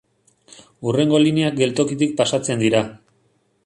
Hurrengo 0.87 1.21
lineak 1.25 1.61
geltokitik 1.61 2.19
pasatzen 2.23 2.67
dira. 2.69 2.87